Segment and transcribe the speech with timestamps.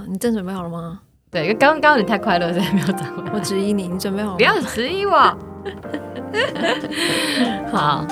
[0.00, 0.06] 吗？
[0.08, 1.00] 你真准备好了吗？
[1.30, 3.24] 对，刚刚你太快乐，所以没有掌握。
[3.34, 4.36] 我质疑你，你准备好了吗？
[4.38, 5.36] 不要质疑我。
[7.70, 8.06] 好。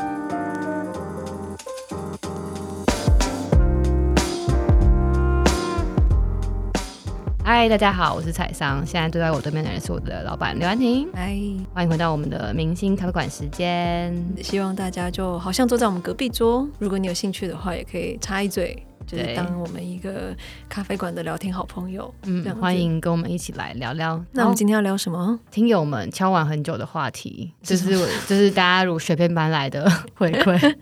[7.43, 8.85] 嗨，大家好，我是彩桑。
[8.85, 11.09] 现在坐在我对面的人是我的老板刘安婷。
[11.15, 11.35] 嗨，
[11.73, 14.15] 欢迎回到我们的明星咖啡馆时间。
[14.43, 20.37] 希望大家就好像坐在我们隔壁桌，如果你有兴趣的话，也可以插一嘴，就是当我们一个
[20.69, 22.13] 咖啡馆的聊天好朋友。
[22.25, 24.23] 嗯，欢迎跟我们一起来聊聊。
[24.33, 25.41] 那我们今天要聊什么？
[25.51, 27.97] 听友们敲完很久的话题，就是
[28.27, 30.75] 就是大家如雪片般来的 回馈。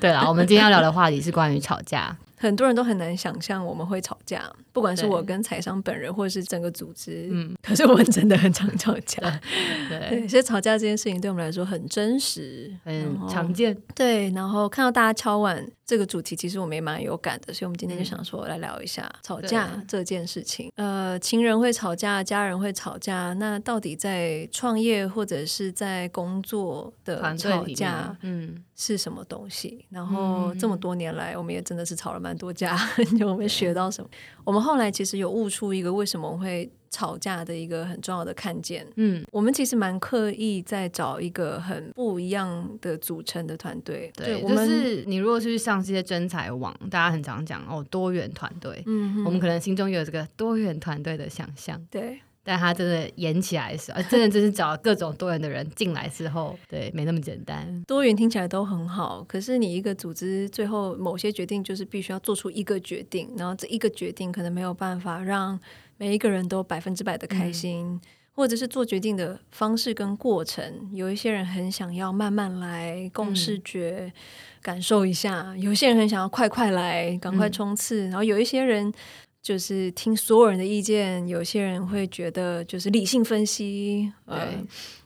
[0.00, 2.16] 对了，我们今天要聊的话题是关于吵架。
[2.38, 4.42] 很多人都很难想象我们会吵架，
[4.72, 7.28] 不管是我跟财商本人，或者是整个组织。
[7.30, 9.22] 嗯，可是我们真的很常吵架。
[9.88, 13.76] 对，对，其实吵架这件事情对我们来说很真实，很常见。
[13.94, 20.72] 对，然后看到大家敲碗这个主题，其实我们也蛮有感的，所以我们今天就想说来聊一下吵架这件事情。
[20.76, 29.84] 呃，情人会吵架，家人会吵架，那到底在创业或者是在工作的吵架，嗯，是什么东西？
[29.90, 32.74] 然后这么多年来，我们也真的是吵了蛮多架，
[33.20, 34.08] 就我们学到什么？
[34.44, 38.86] 我们后来其实有悟出一个为什么会吵架的一个很重要的看见。
[38.94, 44.12] 嗯，我们其实蛮刻意在找一个很不一样的组成的团队。
[44.14, 48.80] 对，我们就是你如果是去上这些真才网，大家很常讲哦，多元团队。
[48.86, 51.84] 嗯，我们可能心中有这个多元团队的想象。
[51.90, 52.20] 对。
[52.44, 57.84] 但他真的演起来的时候，真的就是找各种多元的人进来之后，对，没那么简单。
[57.86, 65.56] 多元听起来都很好，可是你一个组织最后某些决定就是必须要做出一个决定，然后这一个决定可能没有办法让
[66.02, 68.00] 每一个人都百分之百的开心，嗯、
[68.34, 74.12] 或者是做决定的方式跟过程，有一些人很想要慢慢来，共视觉、嗯、
[74.60, 78.92] 感受一下；有些人很想要快快来，赶快冲刺，嗯、然后有一些人。
[79.40, 84.08] 就是听所有人的意见，有些人会觉得就是理性分析。
[84.24, 84.64] 对、呃，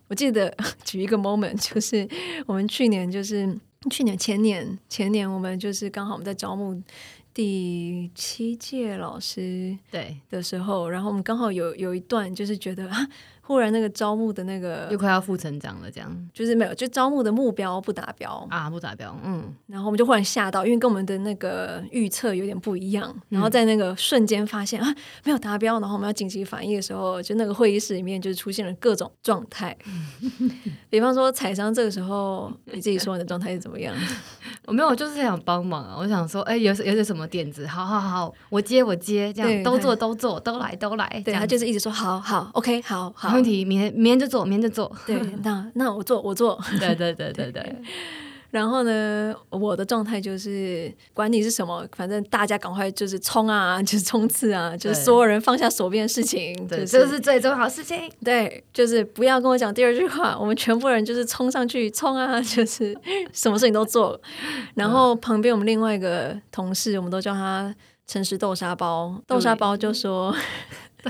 [0.08, 2.06] 我记得 举一个 moment，就是
[2.44, 3.48] 我们去年就是
[3.90, 6.78] 去年前年前年，我们就是刚好我们在招募
[7.36, 13.06] 第七届老师对的时候，然后我们刚好有有一段就是觉得啊。
[13.46, 29.76] 忽然那个招募的那个又快要负成长了，这样就是没有，就招募的目标不达标啊，不达标，嗯，然后我们就忽然吓到，因为跟我们的那个预测有点不一样，然后在那个瞬间发现、嗯、啊没有达标，然后我们要紧急反应的时候，就那个会议室里面就出现了各种状态，
[30.90, 33.94] 比方说采桑这个时候你自己说你的状态是怎么样？
[34.66, 37.64] 我没有，我就是想帮忙啊，我想说，哎，有有些什么点子？
[37.68, 43.35] 好好好，我接我接，这样都做都做都来都来，对，他就是一直说好好，OK，好好。
[43.36, 44.90] 没问题，明天明天就做，明天就做。
[45.06, 46.58] 对， 那那我做，我做。
[46.78, 47.76] 对对对对对，
[48.50, 58.10] 然后呢，我的状态就是，管你是什么，反正大家赶快就是冲啊， 就是冲刺啊，就是所有人放下手边的事情，对就是、这是最重要的事情。
[58.24, 62.96] 对，就是不要跟我讲第二句话，我们全部人就是冲上去冲啊， 就是
[63.32, 64.18] 什么事情都做。
[64.74, 67.74] 然后旁边我们另外一个同事，我们都叫他
[68.06, 70.34] 诚实豆沙包，豆沙包就说。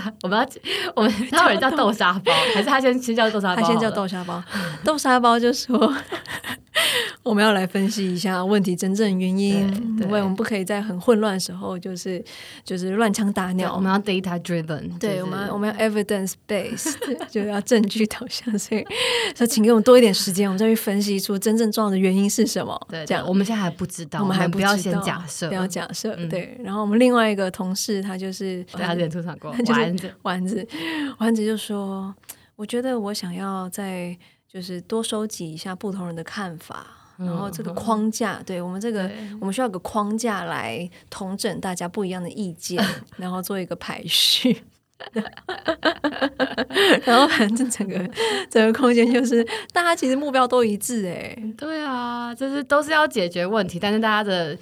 [0.22, 0.46] 我们要
[0.94, 3.62] 我们 他有人叫豆沙包，还是他先先叫豆沙包？
[3.62, 4.42] 他先叫豆沙包。
[4.84, 5.92] 豆沙包就说
[7.22, 9.68] 我们要来分析一下问题真正原因，
[10.00, 12.22] 因为我们不可以在很混乱的时候就是
[12.64, 13.74] 就是乱枪打鸟。
[13.74, 16.96] 我们要 data driven，对，我们我们要 evidence based，
[17.28, 18.56] 就要证据导向。
[18.58, 18.86] 所以
[19.36, 22.80] 说，请给我们多一点时间，我们再去分析出真正重要的原因是什么。
[22.88, 26.14] 对，这样我们现在还不知道，我们还不要先假设，不要假设。
[26.28, 29.54] 对，然后我们另外一个同事他就是他之前出场过。
[29.68, 30.68] 丸子，丸子，
[31.18, 32.14] 丸子就说
[32.56, 34.16] ：“我觉得我想要再
[34.50, 36.86] 就是多收集一下不同人的看法，
[37.18, 42.82] 嗯、然后这个框架，对我们这个我们需要有个框架来统整大家不一样的意见，
[43.16, 44.62] 然后做一个排序。
[47.04, 47.98] 然后反正整个
[48.48, 54.56] 整个空间就是大家其实目标都一致，哎，对啊，就是都是要解决问题，但是大家的。”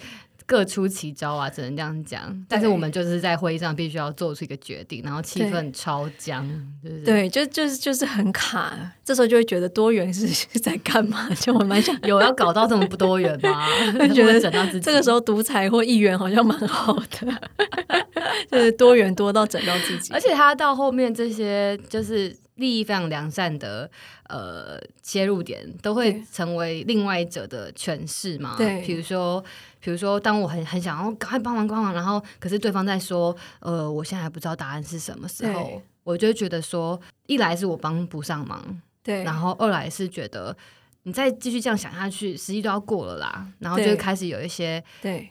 [0.46, 2.44] 各出奇招啊，只能这样讲。
[2.48, 6.46] 但是我们就是在会议上必须要做出一个决定，然后气氛超僵，
[6.82, 8.76] 对就是对，就就是就是很卡。
[9.04, 10.26] 这时候就会觉得多元是
[10.60, 11.28] 在干嘛？
[11.34, 13.66] 就我蛮想有要搞到这么不多元吗？
[14.14, 17.40] 觉得整到自己这个时候独裁或议员好像蛮好的，
[18.50, 20.12] 就是多元多到整到自己。
[20.12, 23.90] 而且他到后面这些就是利益非常良善的
[24.28, 28.54] 呃切入点，都会成为另外一者的诠释嘛？
[28.56, 29.44] 对，比如说。
[29.84, 40.56] 比如说，当我很很想要赶快帮忙帮忙，然后可是对方在说，呃，我现在还不知道答案是什么时候，我就觉得说，一来是我帮不上忙，对，然后二来是觉得
[41.02, 45.28] 你再继续这样想下去，时机都要过了啦，然后就开始有一些对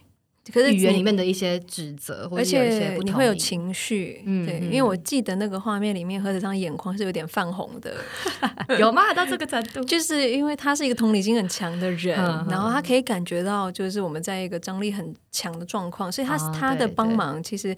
[0.51, 7.95] 可是语言里面的一些指责，而且你会有情绪，嗯，对，因为我记得那个画面里面，何子昌眼眶是有点泛红的，
[8.77, 9.13] 有吗？
[9.13, 12.17] 到这个程度， 就是因为他是一个同理心很强的人，
[12.49, 17.75] 然后他可以感觉到，就是我们在一个张力很强的状况，所以他他的帮忙其实。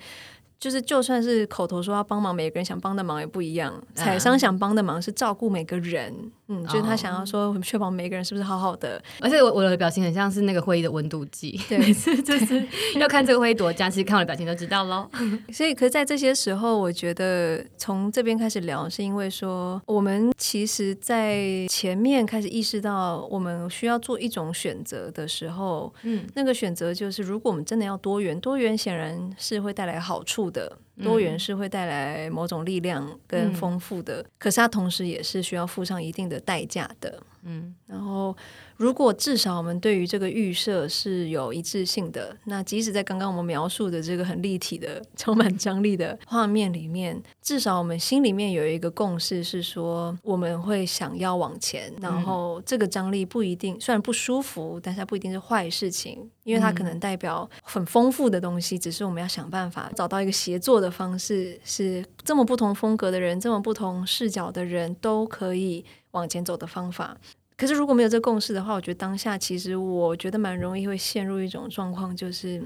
[0.65, 3.71] 就是，就算是口头说要帮忙，每个人想帮的忙也不一样。
[3.93, 6.11] 采商想帮的忙是照顾每个人，
[6.47, 8.99] 嗯，嗯，就是他想要说确保每个人是不是好好的。
[9.19, 12.65] 而且我我的表情很像是那个会议的温度计，对，每次就是
[12.97, 15.07] 要看这个会议多僵，其实看我的表情就知道喽。
[15.53, 30.54] 所以，可是在这些时候，我觉得从这边开始聊，是因为说我们其实，在前面开始意识到我们需要做一种选择的时候，嗯，那个选择就是，如果我们真的要多元，多元显然是会带来好处的
[31.01, 37.21] 多元是会带来某种力量跟丰富的，嗯、可是它同时也是需要付上一定的代价的。
[37.43, 38.35] 嗯，然后。
[38.77, 51.93] 如果至少我们对于这个预设是有一致性的，那即使在刚刚我们描述的这个很立体的、充满张力的画面里面，至少我们心里面有一个共识，是说我们会想要往前。
[52.01, 58.77] 然后这个张力不一定，虽然不舒服，但是它不一定是坏事情，因为它可能代表很丰富的东西。
[58.77, 67.17] 只是我们要想办法找到一个协作的方式，是这么不同风格的人、这么不同视角的人都可以往前走的方法。
[67.57, 72.61] 可是如果没有这个共识的话，我觉得当下其实我觉得蛮容易会陷入一种状况，就是。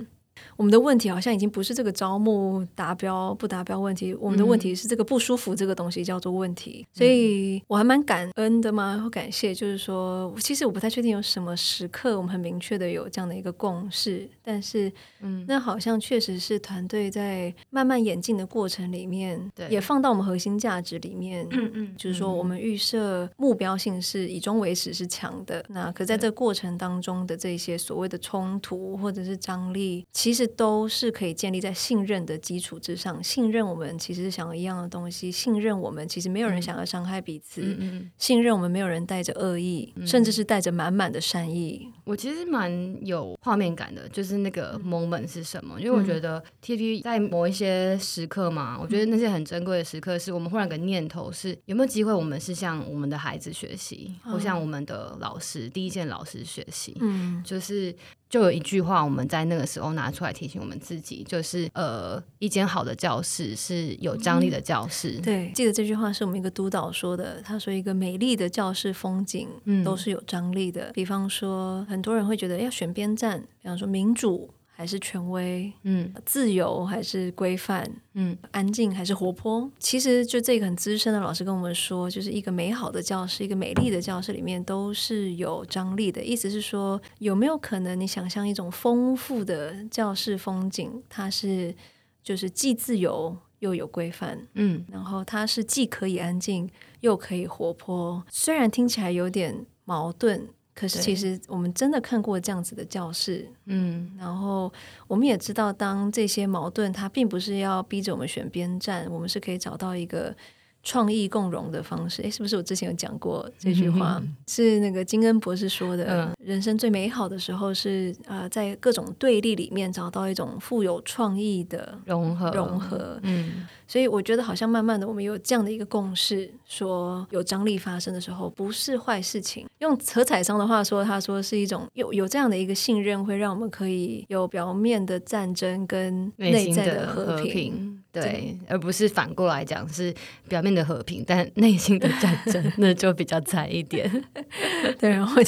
[0.56, 6.86] 我们的问题好像已经不是这个招募达标不达标问题，我们的问题是这个不舒服这个东西叫做问题。
[6.94, 14.92] 嗯、所以我还蛮感恩的嘛，或感谢，就是说，其实我不太确定有什么时刻我们很明确的有这样的一个共识，但是，
[15.22, 41.88] 嗯，那好像确实是团队在慢慢演进的过程里面，对，也放到我们核心价值里面，嗯嗯，就是说我们预设目标性是以终为始是强的，那可在这个过程当中的这些所谓的冲突或者是张力，其实都是可以建立在信任的基础之上，信任我们其实是想要一样的东西，信任我们其实没有人想要伤害彼此，嗯嗯、信任我们没有人带着恶意，嗯、甚至是带着满满的善意。
[42.04, 42.72] 我其实蛮
[43.06, 45.80] 有画面感的，就是那个 moment 是什么？
[45.80, 57.96] 因为我觉得 TFT 在某一些时刻嘛，我觉得那些很珍贵的时刻，是我们忽然有个念头是有没有机会，我们是向我们的孩子学习，或向我们的老师、第一件老师学习，嗯，就是。
[58.30, 65.16] 就有一句话，我们在那个时候拿出来提醒我们自己，就是呃，一间好的教室是有张力的教室。
[65.18, 67.42] 嗯、对，记得这句话是我们一个督导说的。
[67.42, 69.48] 他说，一个美丽的教室风景
[69.84, 70.90] 都是有张力的。
[70.90, 74.54] 嗯、比方说，很多人会觉得要选边站，比方说民主。
[74.80, 79.70] 还是权威，嗯，自由还是规范，嗯，安静还是活泼？
[79.78, 86.24] 其实就这个很资深的老师跟我们说，就是一个美好的教室，一个美丽的教室里面都是有张力的。
[86.24, 91.04] 意思是说，有没有可能你想象一种丰富的教室风景？
[91.10, 91.76] 它是
[92.24, 96.70] 就是既自由又有规范，嗯，然后它是既可以安静
[97.02, 98.24] 又可以活泼。
[98.30, 100.48] 虽然听起来有点矛盾。
[100.80, 104.72] 可是，其实我们真的看过这样子的教室，嗯，然后
[105.08, 110.34] 我们也知道，当这些矛盾，它并不是要逼着我们选边站，我们是可以找到一个。
[110.82, 114.18] 创意共融的方式，诶，是不是我之前有讲过这句话？
[114.22, 116.06] 嗯、 是那个金恩博士说的。
[116.06, 122.50] 嗯、人生最美好的时候是啊、呃，在各种对立里面找到一种富有创意的融合。
[122.52, 129.66] 融合，嗯，所以我觉得好像慢慢的，我们有这样的一个共识，说有张力发生的时候不是坏事情。
[129.80, 137.96] 用何彩商的话说，他说是一种有有这样的一个信任，会让我们可以有表面的战争跟内在的和平。
[138.12, 140.14] 对，而不是反过来讲，是
[140.48, 144.10] 表面的和平，但内心的战争 那就比较惨一点。
[145.00, 145.40] 对，然后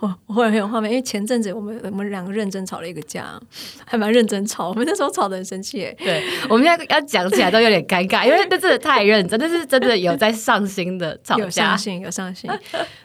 [0.00, 3.38] 我我忽然很有画面，因为前阵子我们我们两个认真吵了一个架，
[3.84, 4.70] 还蛮认真吵。
[4.70, 12.50] 我们那时候吵得很生气，对，我们现在要讲起来都有点尴尬，因为那真的太认真，那是真的有在上心的吵架，有上心，有上心。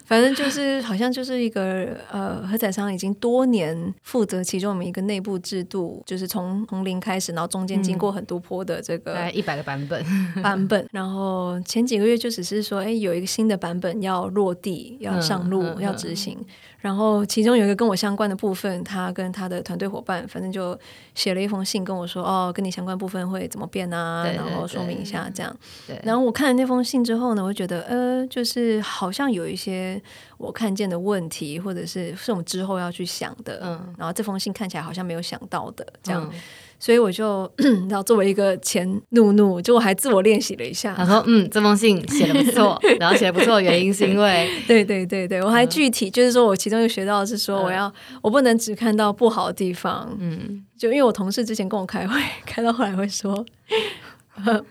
[0.06, 10.04] 反正就是好像就是一个呃，何仔商已经多年负责其中我们一个内部制度，就是从从零开始，然后中间经过很多波的这个一百个版本
[10.44, 16.38] 版本， 然后前几个月就只是说，哎，有一个新的版本要落地，要上路，嗯嗯、要执行。
[16.84, 20.78] 然后其中有一个跟我相关的部分，他跟他的团队伙伴，反正就
[21.16, 25.56] 写了一封信跟我说：“哦，跟你相关部分会怎么变啊？”对对对，然后说明一下这样。
[25.88, 25.98] 对。
[26.04, 30.02] 然后我看了那封信之后呢，我觉得呃，就是好像有一些
[30.38, 33.62] 我看见的问题，或者是是我们之后要去想的。
[33.64, 33.96] 嗯。
[33.98, 36.30] 然后这封信看起来好像没有想到的这样。
[36.30, 36.40] 嗯
[36.84, 37.50] 所以我就
[37.88, 40.94] 然后作为一个前怒怒，就我还自我练习了一下。
[40.98, 50.14] 他说：“嗯，这封信写的不错， 然后写的不错的原因是因为 对对对对，我还具体、嗯、就是说我其中又学到的是说，我要、嗯、我不能只看到不好的地方。
[50.20, 53.46] 嗯，就因为我同事之前跟我开会，开到后来会说。”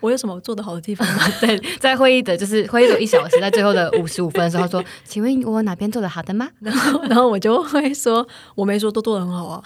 [0.01, 1.23] 我有什么做的好的地方吗？
[1.41, 8.27] 对，在会议的，就是会议有一小时，在最后的五十五分的时候说：“请问我哪边做的好的吗？”然后，然后我就会说
[8.57, 9.63] ：“我没说都做的很好啊。”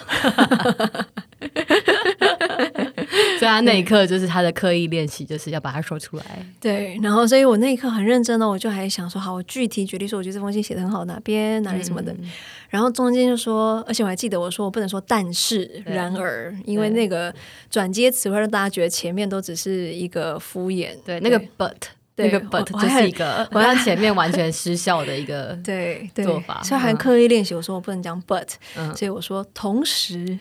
[3.47, 6.25] 所以他那一刻就是他的刻意练习，就是要把它说出来。
[6.61, 12.13] 对，然后所以我那一刻很认真的，我就还想说：“好，我具体举例说，我觉得这封信写的很好，哪边哪里什么的。
[12.13, 12.31] 嗯”
[12.69, 17.33] 然后中间就说，而且我还记得我说我不能说但是然而，因为那个
[17.71, 20.89] 转接词会让大家觉得前面都只是一个敷衍。
[21.05, 21.73] 对，那个 but。
[22.17, 27.55] 那个 but 就是一个 好像前面完全失效的一个 对做法，所以还刻意练习。
[27.55, 28.49] 我说我不能讲 but，
[28.97, 30.39] 所以我说同时，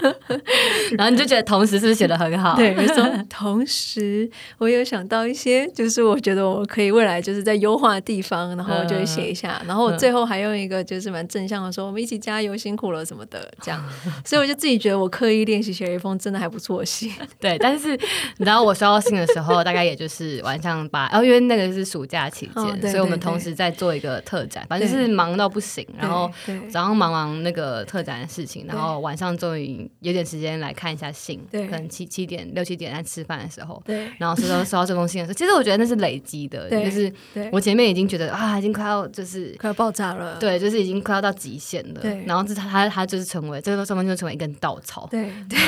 [0.96, 2.56] 然后你就觉得同时是不是写的很好？
[2.56, 9.60] 对，我说同时，我有想到一些，就是我觉得我可以未来就是在优化的地方，然后我就会写一下。
[9.66, 13.84] 然后我最后还用一个就是蛮正向的说，我们一起加油，辛苦了什么的这样。
[14.24, 17.12] 所以我就自己觉得我刻意练习写了一封真的还不错的信。
[17.38, 17.90] 对，但是
[18.38, 21.01] 你知道我收到信的时候，大概也就是晚上八。
[21.10, 25.86] 然后因为那个是暑假期间，哦、对对对，所以我们同时在做一个特展，反正是忙到不行。
[25.98, 26.30] 然后
[26.70, 33.82] 早上忙完那个特展的事情，然后晚上终于有点时间来看一下信，可能七七点六七点在吃饭的时候，
[34.18, 37.12] 然后收到 收到这封信的时候，其实我觉得那是累积的，就是
[37.50, 42.00] 我前面已经觉得啊，已经快要就是快要爆炸了，对，就是已经快要到极限了。
[42.26, 45.58] 然后这他他他就是成为这个上面就成为一根稻草，对 对，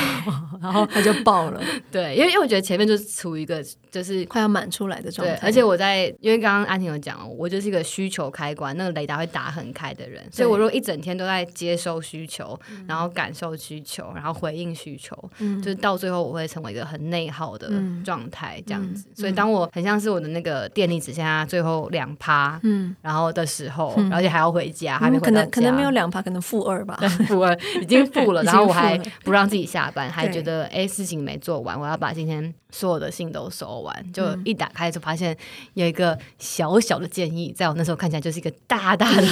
[0.60, 1.60] 然后他就爆了，
[1.90, 5.38] 对，因为因为我觉得前面就是处于一个就是快要满出来的状态。
[5.43, 17.71] 而且我在，因为刚刚安婷有讲，我就是一个需求开关，那个雷达会打很开的人，所以我如果一整天都在接收需求，然后感受需求，然后回应需求，嗯、就是到最后我会成为一个很内耗的
[18.04, 19.09] 状态，这样子。
[19.09, 26.97] 嗯、所以当我很像是我的那个电力只剩下最后两趴，嗯，然后的时候，而且还要回家，还没回家，可能可能没有两趴，可能负二吧，
[27.28, 35.37] 负二已经负了， 然后我还不让自己下班，还觉得哎事情没做完，我要把今天所有的信都收完，就一打开就发现。
[35.75, 39.25] 有一个小小的建议，在我那时候看起来就是一个大大的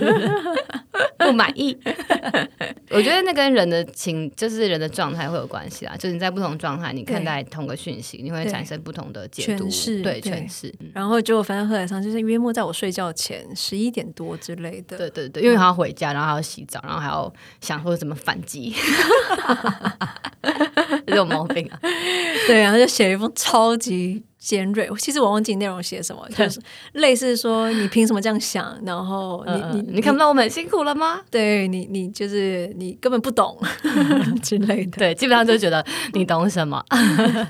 [1.24, 1.76] 不满意。
[2.90, 5.96] 我觉得那跟人的情，就是人的状态会有关系啦。
[5.96, 9.64] 就是你在不同状态，你看待同个讯息，你会产生不同的解读，
[10.02, 10.72] 对诠释。
[10.92, 14.96] 然后就反正后来上就是约莫在我睡觉前十一点多之类的。
[14.96, 18.74] 对对对，因为还要回家，然后还要洗澡，然后还要想说怎么反击，
[21.06, 21.78] 这种毛病啊。
[22.46, 24.22] 对，然后就写了一封超级。
[24.44, 26.60] 尖锐，其实我忘记内容写什么， 就是
[26.92, 28.78] 类似说你凭什么这样想？
[28.84, 31.22] 然后你你你看不到我们很辛苦了吗？
[31.32, 33.58] 对你你就是你根本不懂
[34.42, 34.98] 之类的。
[34.98, 35.82] 对，基本上就觉得
[36.12, 36.84] 你懂什么。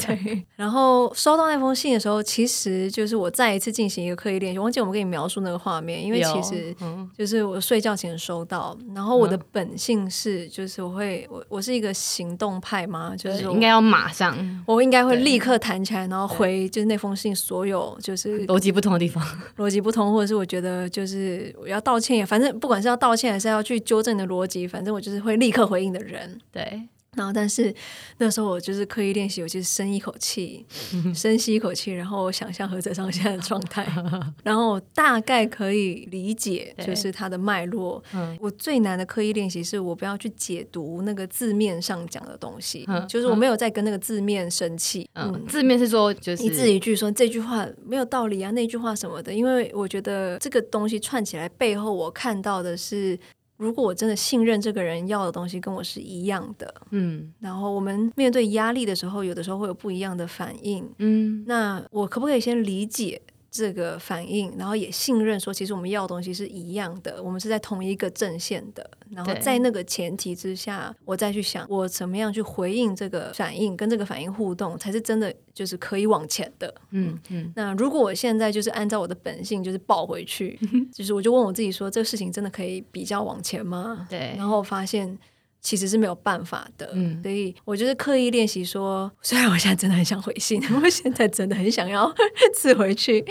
[0.06, 0.44] 对。
[0.54, 4.58] 然后收到那封信的时候，其实就是我再一次进行一个刻意练习。
[4.60, 6.72] 忘记我们跟你描述那个画面，因为其实
[7.18, 16.84] 就是我睡觉前收到，然后我的本性是就是我会我我是一个行动派嘛，就是应该要马上，我应该会立刻弹起来，然后回就。
[16.85, 19.25] 那封信所有就是 逻辑不同的地方，
[19.59, 26.83] 逻辑不同，或者是我觉得就是我要道歉，反正不管是要道歉还是要去纠正你的逻辑，反正我就是会立刻回应的人，对。
[27.16, 27.75] 然后，但是
[28.18, 30.64] 那时候我就是刻意练习，我就是深一口气，
[31.14, 33.87] 深吸一口气，然后我想象何泽上现在的状态，
[34.42, 38.02] 然后大概可以理解，就是它的脉络。
[38.40, 45.09] 我最难的刻意练习是我不要去解读那个字面上讲的东西，嗯、就是我没有在跟那个字面生气。
[45.14, 53.18] 嗯，嗯字面是说就是一字一句说这句话没有道理啊，那句话什么的，因为我觉得这个东西串起来背后，我看到的是。
[53.64, 63.23] 如果我真的信任这个人要的东西跟我是一样的，嗯，然后我们面对压力的时候，有的时候会有不一样的反应，嗯，那我可不可以先理解？
[63.54, 68.90] 这个反应，然后也信任说，其实我们要的东西是一样的，我们是在同一个阵线的。
[69.11, 76.75] 然后在那个前提之下，我再去想我怎么样去回应这个反应，跟这个反应互动，才是真的就是可以往前的。
[76.90, 77.52] 嗯嗯。
[77.54, 80.58] 那如果我现在就是按照我的本性就是抱回去，
[80.92, 84.04] 就是我就问我自己说，这个事情真的可以比较往前吗？
[84.11, 84.34] 对。
[84.37, 85.16] 然后发现。
[85.64, 92.14] 其实是没有办法的，嗯，所以我就是刻意练习说， 虽然我现在真的很想回信， 我现在真的很想要
[92.54, 93.25] 刺回去，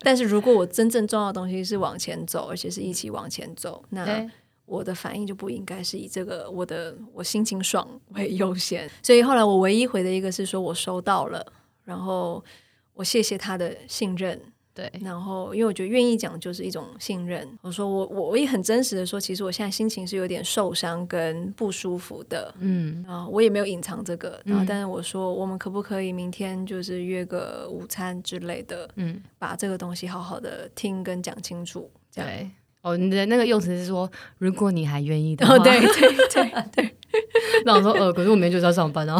[0.00, 4.24] 但是如果我真正重要的东西是往前走，而且是一起往前走，那
[4.66, 8.88] 我的反应就不应该是以这个我的我心情爽为优先。
[9.02, 11.44] 所以后来我唯一回的一个是说我收到了，
[11.84, 12.44] 然后
[12.92, 14.38] 我谢谢他的信任。
[14.74, 17.48] 对，然后因为我觉得愿意讲就是一种信任。
[17.62, 32.50] 我说我我我也很真实的说，其实我现在心情是有点受伤跟不舒服的，嗯，啊我也没有隐藏这个，然后但是我说我们可不可以明天就是约个午餐之类的，嗯，把这个东西好好的听跟讲清楚，这样。
[32.84, 36.94] 对哦，你的那个用词是说，如果你还愿意的话，哦，对对对对。
[37.64, 39.18] 那我说，呃，可是我明天就是要上班哦。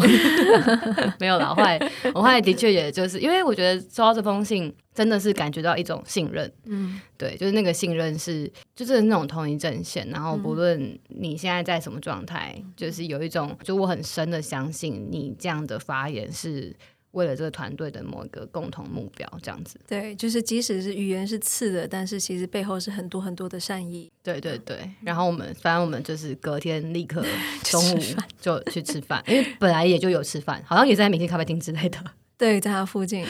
[1.17, 1.79] 没有啦，后来
[2.13, 6.51] 我后来的确也就是因为我觉得收到这封信，真的是感觉到一种信任。
[6.65, 16.75] 嗯，对，就是那个信任是就是那种同一阵线，然后不论你现在在什么状态，嗯、就是有一种就我很深的相信你这样的发言是。
[17.15, 19.79] 为了这个团队的某一个共同目标，这样子。
[19.87, 24.11] 对，就是即使是语言是刺的，但是其实背后是很多很多的善意。
[24.21, 24.89] 对对对。
[25.01, 27.25] 然后我们，反正我们就是隔天立刻
[27.63, 27.99] 中午
[28.39, 31.99] 就去吃饭，因为本来也就有吃饭，好像也在明星咖啡厅之类的。
[32.37, 33.25] 对，在他附近，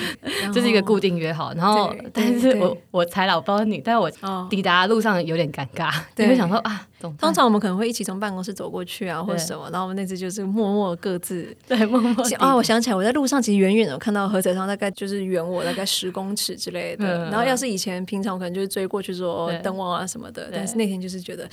[0.52, 1.54] 这是一个固定约好。
[1.54, 4.12] 然后，但是我我猜了，我不知道你，但是我
[4.50, 6.88] 抵达路上有点尴尬，对，会想说啊，
[7.20, 9.70] 通常我们可能会一起从办公室走过去啊，或者什么。
[9.72, 12.56] 然后我们那次就是默默各自， 对，默默啊。
[12.56, 17.26] 我想起来，我在路上其实远远的看到何泽昌，大概就是远我大概十公尺之类的。
[17.30, 21.48] 然后要是以前平常我可能就是追过去说灯光啊什么的，但是那天就是觉得，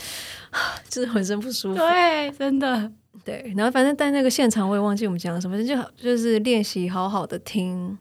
[0.88, 1.78] 就是浑身不舒服。
[1.78, 2.90] 对，真的。
[3.24, 7.96] 对，然后反正在那个现场，我也忘记我们讲什么，就就是练习好好的听，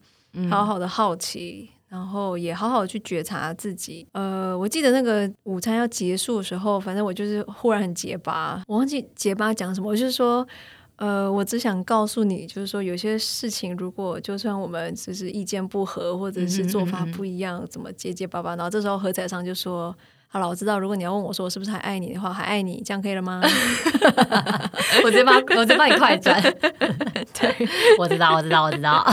[0.50, 4.08] 好好的好奇，嗯、然后也好好的去觉察自己。
[4.14, 10.48] 呃，我记得那个午餐要结束的时候，反正我就是忽然很结巴，我忘记结巴讲什么，我就是说，
[10.96, 19.96] 呃，我只想告诉你，就是说有些事情，如果就算我们就是意见不合，或者是做法不一样，嗯嗯嗯怎么结结巴巴，然后这时候何彩上就说。
[20.34, 20.80] 好了，我知道。
[20.80, 23.42] 如果你要问我说我是不是还爱你的话，还爱你，这样可以了吗？
[25.04, 26.42] 我直接帮，我直接帮你快转。
[27.38, 27.68] 对，
[28.00, 29.06] 我知道，我知道，我知道。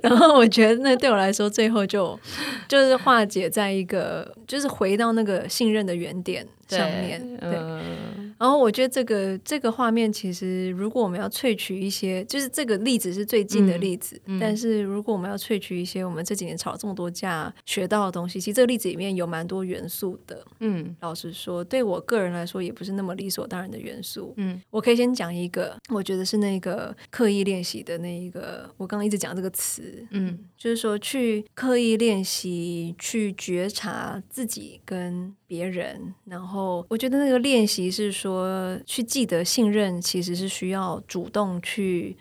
[0.00, 2.18] 然后我觉得那对我来说，最后就
[2.68, 7.20] 就是化解在一个，就是回到那个信任的原点上面。
[7.38, 7.58] 对。
[8.38, 14.38] 然后我觉得这个这个画面，其实如果我们要萃取一些，就是这个例子是最近的例子，嗯。
[14.38, 20.44] 嗯、但是如果我们要萃取一些我们这几年吵了这么多架学到的东西，其实这个例子里面有蛮多元素的。
[20.60, 24.34] 嗯，老实说，对我个人来说，也不是那么理所当然的元素。
[24.36, 42.16] 嗯，我可以先讲一个，我觉得是那个刻意练习的那一个，我刚刚一直讲这个词，嗯，就是说去刻意练习，去觉察自己跟别人，然后我觉得那个练习是说，去记得信任其实是需要主动去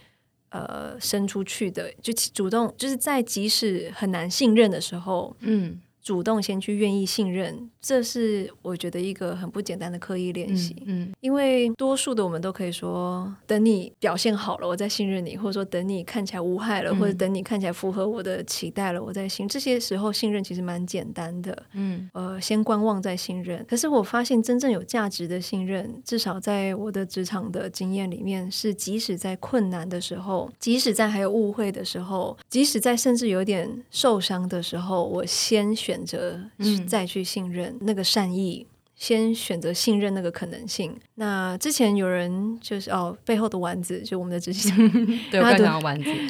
[0.49, 5.79] 呃伸出去的，就主动就是在即使很难信任的时候，嗯。
[6.03, 10.75] 主动先去愿意信任，这是我觉得一个很不简单的刻意练习。
[10.85, 19.47] 嗯，嗯，因为多数的我们都可以说，等你表现好了，我再信任你，或者说等你看起来无害了，嗯、或者等你看起来符合我的期待了，我再信。
[19.47, 21.63] 这些时候信任其实蛮简单的。
[21.71, 23.65] 嗯，呃，先观望再信任。
[23.65, 35.92] 可是我发现真正有价值的信任，至少在我的职场的经验里面，是即使在困难的时候，即使在还有误会的时候，即使在甚至有点受伤的时候，我先选。
[35.93, 36.39] 选择
[36.87, 40.95] 再去信任那个善意，嗯、先选择信任那个可能性。
[41.15, 44.75] 那之前有人就是哦，背后的丸子就我们的执行
[45.29, 45.39] 对，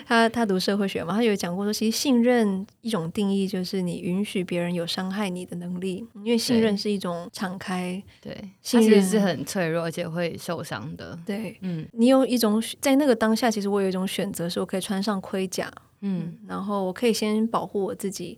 [0.06, 11.18] 他 他读社会学嘛，他有讲过说，其实信任一种定义就是你允许别人有伤害你的能力，因为信任是一种敞开，对，信任是很脆弱而且会受伤的。
[11.26, 15.72] 对，嗯，你有一种在那个当下，其实我有一种选择，是我可以穿上盔甲，
[16.02, 18.38] 嗯，然后我可以先保护我自己。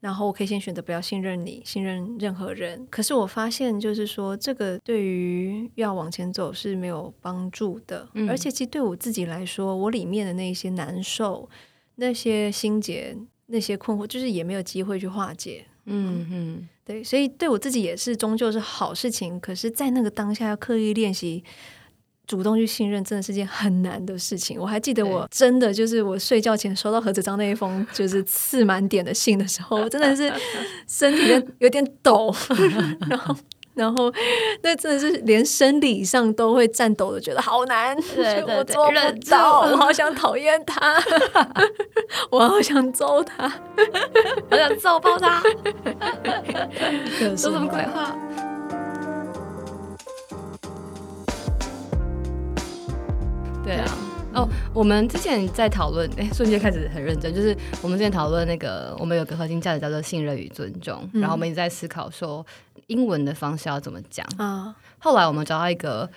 [0.00, 2.86] 然后我可以先选择不要信任你，信任任何人。
[2.90, 8.08] 可是我发现，就是说，这个对于要往前走是没有帮助的。
[8.14, 11.48] 嗯、而且，其实对我自己来说，我里面的那些难受、
[11.96, 15.64] 那些心结、那些困惑，就是也没有机会去化解。
[15.86, 19.40] 嗯嗯，嗯对，所以对我自己也是终究是好事情。
[19.40, 21.42] 可是，在那个当下要刻意练习。
[22.26, 24.58] 主动去信任真的是件很难的事情。
[24.60, 30.32] 我还记得，我真的就是我睡觉前收到何子章那一封就是刺满点的信的时候， 我真的是
[30.88, 32.34] 身体有点抖，
[33.08, 33.36] 然后
[33.74, 34.12] 然后
[34.62, 38.96] 那真的是连生理上都会颤抖的，觉得好难，对对对，我做不
[39.30, 41.00] 到，我好想讨厌他，
[42.30, 43.52] 我好想揍他，
[44.50, 45.42] 我想揍爆他，
[47.36, 48.16] 说什么鬼话？
[53.66, 53.98] 对啊，
[54.32, 62.46] 哦，我们之前在讨论，哎，瞬间开始很认真，就是我们之前讨论那个，我们有个核心价值叫做信任与尊重，嗯、然后我们一直在思考说
[62.86, 64.24] 英文的方式要怎么讲。
[64.38, 64.72] 啊。
[64.98, 66.08] 后来我们找到一个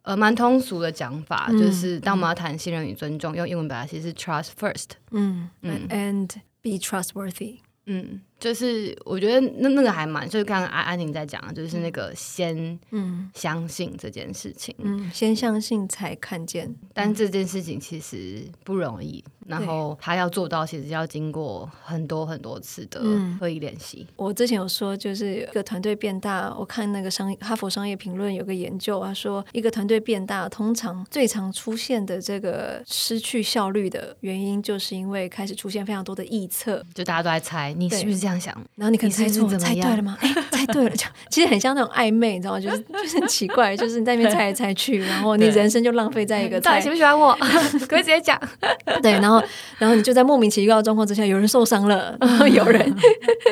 [0.00, 6.30] 呃蛮通俗的讲法，嗯、就是当我们要谈信任与尊重，嗯、用英文表达其实是 trust first，嗯嗯，and
[6.62, 7.58] be trustworthy。
[7.84, 8.22] 嗯。
[8.38, 13.30] 就是我觉得那那个还蛮，就是刚刚安安宁在讲，就是那个先嗯。
[13.34, 23.00] 相信这件事情，嗯，先相信才看见，但这件事情其实不容易，然后他要做到，其实要经过很多很多次的
[23.40, 24.06] 会议练习。
[24.16, 38.34] 我之前有说，就是一个团队变大，我看那个商哈佛商业评论有个研究，啊说一个团队变大，通常最常出现的这个失去效率的原因，就是因为开始出现非常多的臆测，就大家都在猜你是不是这样。
[38.40, 40.16] 想，然后你可能猜错，猜对了吗？
[40.20, 42.60] 哎，猜对了，就其实很像那种暧昧，你知道吗？
[42.60, 46.78] 就是就是很奇怪，就是你在那边猜来猜去，然后你 人生就浪费在一个猜。
[46.80, 47.32] 喜不喜欢我？
[47.88, 48.38] 可以直接讲。
[49.02, 49.42] 对，然后
[49.78, 52.94] 然后你就在莫名其妙的状况之下，有人受伤了，然后有人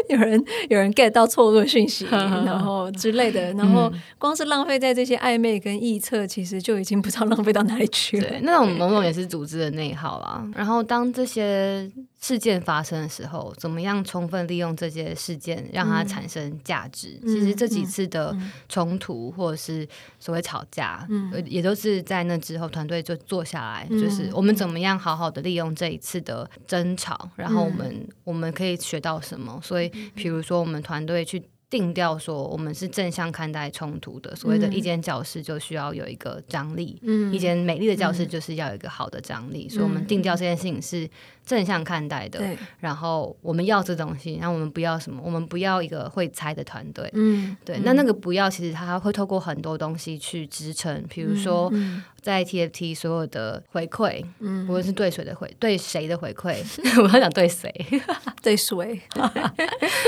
[0.09, 8.29] 有人有人 get 到错误讯息，然后之类的，然后光是浪费在这些暧昧跟臆测，其实就已经不知道浪费到哪里去了。
[8.29, 10.45] 对，那种某种也是组织的内耗啦。
[10.55, 11.89] 然后当这些
[12.23, 17.19] 事件发生的时候，怎么样充分利用这些事件，让它产生价值？
[17.25, 18.35] 嗯、其实这几次的
[18.69, 19.87] 冲突或者是
[20.21, 29.61] 所谓吵架，嗯、也都是在那之后，团队就坐下来，嗯、就是我们怎么样好好的利用这一次的争吵，然后我们、嗯、我们可以学到什么？
[29.61, 31.43] 所以，比如说我们团队去。
[31.73, 34.37] 定调说，我们是正向看待冲突的。
[34.37, 39.67] 所谓的一间教室就需要有一个张力，嗯、一间美丽的教室就是要有一个好的张力。
[39.69, 41.09] 嗯、所以，我们定调这件事情是
[41.45, 42.41] 正向看待的。
[42.81, 45.21] 然后，我们要这东西，然后我们不要什么？
[45.25, 47.09] 我们不要一个会猜的团队。
[47.13, 47.79] 嗯，对。
[47.85, 51.69] 那那个不要，其实它会透过很多东西去支撑，比如说。
[51.73, 56.55] 嗯在 TFT 所有的回馈，嗯，无论是对谁的回，对谁的回馈，
[57.03, 57.69] 我要讲对谁，
[58.41, 59.03] 对谁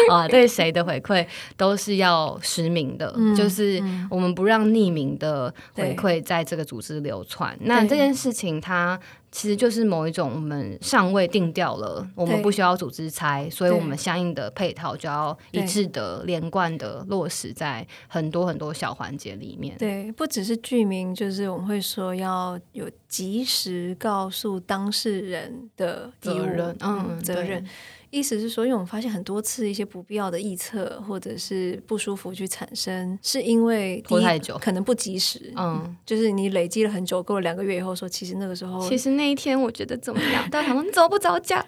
[0.09, 7.59] 啊，对谁的回馈都是要实名的，嗯、就是我们不让匿名的回馈在这个组织流传。
[7.63, 8.97] 那这件事情它。
[9.35, 19.77] 其实就是某一种，我们尚未定调了，我们不需要组织拆，所以我们相应的配套就要一致的、连贯的落实在很多很多小环节里面。
[19.77, 27.67] 对，不只是剧名，就是我们会说要有及时告诉当事人的责任，嗯，责任。
[28.15, 35.53] 意思是说，因为我们发现很多次一些不必要的臆测或者是不舒服去产生，是因为拖太久，可能不及时。
[35.57, 40.49] 嗯，就是你累积了很久，过了两个月以后说，其实那个时候，其实那一天我觉得怎么样？
[40.49, 41.61] 大家说你怎么不早讲？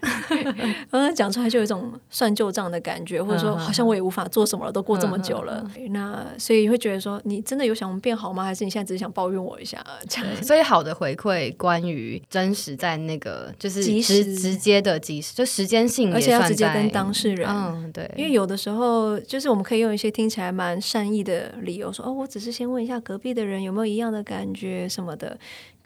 [0.93, 5.69] 嗯，讲出来就有一种算旧账的感觉，或者说好像我也无法做什么了，都过这么久了。
[5.91, 8.45] 那所以会觉得说，你真的有想我们变好吗？
[8.45, 9.85] 还是你现在只是想抱怨我一下？
[10.09, 10.45] 这样。
[10.45, 16.36] 所以好的回馈，关于真实在那个就是直直接的及时，就时间性，而且。
[16.40, 25.38] 要直接跟当事人，嗯，对，因为有的时候就是我们可以用一些听起来蛮善意的理由说，哦，我只是先问一下隔壁的人有没有一样的感觉什么的。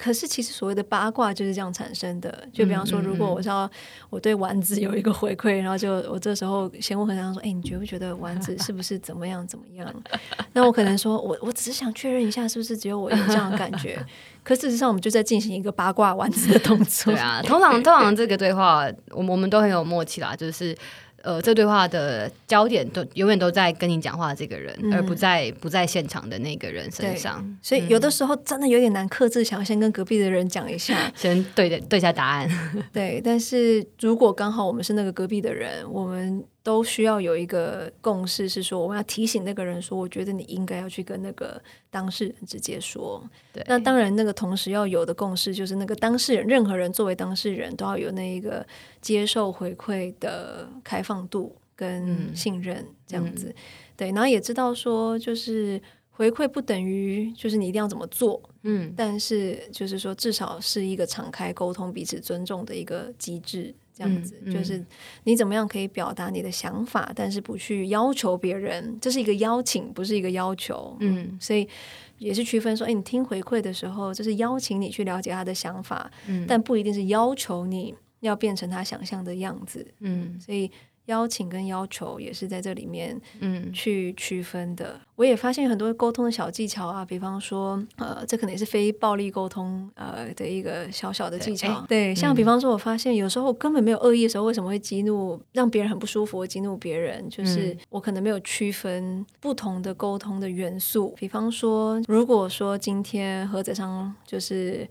[0.02, 2.46] 可是其实所谓的八卦就是这样产生的。
[2.50, 3.70] 就比方说，如果我知道
[4.08, 9.86] 我对丸子有一个回馈，然后就我这时候先问和尚说，哎，你觉不觉得丸子是不是怎么样怎么样？
[10.54, 14.02] 那我可能说我我只是想确认一下，是不是只有我有这样的感觉？
[14.42, 17.12] 可事实上，我们就在进行一个八卦丸子的动作。
[17.12, 20.74] 对啊，通常通常这个对话，我们我们都很有默契啦，就是。
[21.22, 27.44] 呃，这对话的焦点都永远都在跟你讲话的这个人，嗯、而不在不在现场的那个人身上。
[27.62, 32.48] 所以有的时候真的有点难克制，想要先跟隔壁的人讲一下， 先对对下答案。
[32.92, 36.44] 对，但是如果刚好我们是那个隔壁的人，我们。
[36.62, 43.22] 都需要有一个共识，是说我们要提醒那个人说，我觉得你应该要去跟那个当事人直接说。
[43.52, 48.66] 对，那当然，那个同时要有的共识就是，那个当事人，任何人作为当事人都要有那一个
[49.00, 53.48] 接受回馈的开放度跟信任，这样子。
[53.48, 53.54] 嗯、
[53.96, 63.74] 对，然后也知道说，就是回馈不等于就是你一定要怎么做，嗯，但是就是说，至少是一个敞开沟通、彼此尊重的一个机制。
[64.00, 64.82] 这样子、嗯嗯、就是
[65.24, 70.96] 你怎么样可以表达你的想法，但是不去要求别人，这是一个邀请，不是一个要求。
[71.00, 71.68] 嗯，所以
[72.16, 79.86] 也是区分说，哎，你听回馈的时候，就是邀请你去了解他的想法，嗯、但不一定是要求你要变成他想象的样子。
[80.00, 80.70] 嗯，所以。
[81.10, 84.92] 邀请跟要求也是在这里面，嗯，去区分的。
[84.94, 91.84] 嗯、我也发现很多沟通的小技巧啊，比方说，呃，这可能也是非暴力沟通，呃的一个小小的技巧。
[91.88, 97.28] 对，对，像比方说，我发现有时候根本没有恶意的时候，为什么会激怒，让别人很不舒服，激怒别人？
[97.28, 101.14] 就是我可能没有区分不同的沟通的元素。
[101.18, 104.88] 比方说，如果说今天何泽昌就是。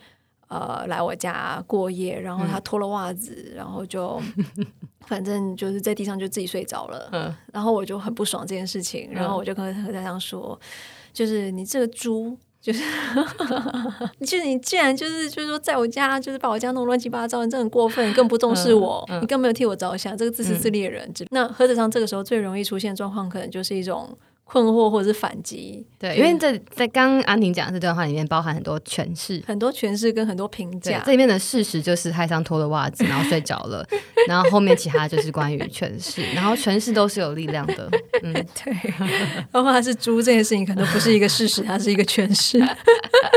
[0.50, 4.20] 呃，来我家过夜，然后他脱了袜子，嗯、然后就
[5.06, 7.08] 反正就是在地上就自己睡着了。
[7.12, 10.66] 嗯、然后我就很不爽这件事情，然后我就跟何先生说，嗯、
[11.14, 12.84] 就是你这个猪就是，
[14.26, 21.08] 就是你既然就是就是说在我家就是把我家弄乱七八糟，你这很过分，你更不重视我，嗯嗯、你更没有替我着想，这个自私自利的人。
[21.20, 24.18] 嗯、那何者上这个时候最容易出现状况，可能就是一种。
[24.52, 31.00] 困惑或者是反击，对，因为在在刚刚安婷讲的这段话里面，包含很多诠释，很多诠释跟很多评价。
[31.06, 33.86] 这里面的事实就是海上脱了袜子，然后睡着了，
[34.28, 37.88] 然后后面其他就是关于诠释，然后诠释都是有力量的。
[38.24, 38.34] 嗯，
[38.64, 38.74] 对，
[39.52, 42.60] 包括他是猪这件事情，可能不是一个事实，它是一个诠释。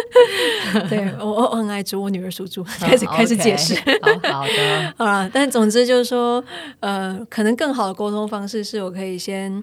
[0.88, 3.74] 对，我我很爱猪，我女儿属猪，开始、oh, 开始解释。
[4.00, 6.42] 好，好的，好了，但总之就是说，
[6.80, 9.62] 呃，可能更好的沟通方式是我可以先。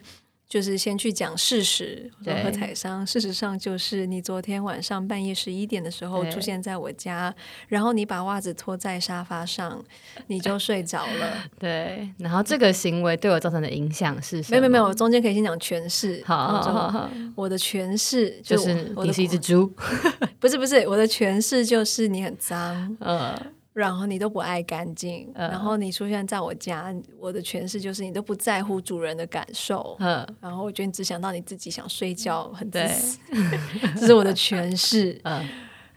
[0.49, 3.05] 就是先去讲事实，和财商。
[3.05, 7.33] 事实上，就是你昨天晚上半夜十一点的时候出现在我家，
[7.67, 9.79] 然后你把袜子脱在沙发上，
[10.25, 11.43] 你就睡着了。
[11.59, 14.59] 对，然后这个行为对我造成的影响是什么？
[14.59, 16.23] 没有没有中间可以先讲诠释。
[16.25, 19.71] 好，好，好，好，我的诠释就是你是一只猪，
[20.41, 22.97] 不是不是，我的诠释就是你很脏。
[23.01, 23.37] 嗯。
[23.73, 33.19] 然后你都不爱干净，嗯、然后你出现在我家，我的诠释就是你都不在乎主人的感受，嗯、然后我觉得你只想到你自己想睡觉，很自私，
[33.99, 35.19] 这是我的诠释。
[35.23, 35.47] 嗯